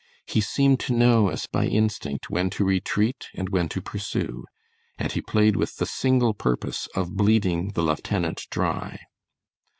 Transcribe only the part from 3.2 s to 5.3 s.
and when to pursue; and he